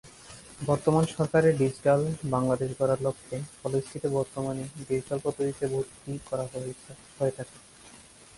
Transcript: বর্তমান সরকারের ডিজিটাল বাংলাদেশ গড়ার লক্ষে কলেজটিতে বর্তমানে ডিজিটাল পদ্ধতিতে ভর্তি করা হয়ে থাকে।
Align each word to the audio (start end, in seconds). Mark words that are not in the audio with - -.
বর্তমান 0.61 1.03
সরকারের 1.15 1.53
ডিজিটাল 1.57 2.01
বাংলাদেশ 2.31 2.69
গড়ার 2.79 2.99
লক্ষে 3.01 3.35
কলেজটিতে 3.61 4.07
বর্তমানে 4.17 4.63
ডিজিটাল 4.79 5.19
পদ্ধতিতে 5.25 5.65
ভর্তি 5.73 6.11
করা 6.29 6.45
হয়ে 7.17 7.33
থাকে। 7.37 7.55